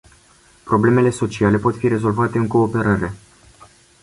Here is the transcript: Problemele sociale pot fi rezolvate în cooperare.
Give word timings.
Problemele 0.63 1.09
sociale 1.11 1.57
pot 1.57 1.75
fi 1.77 1.87
rezolvate 1.87 2.37
în 2.37 2.47
cooperare. 2.47 3.13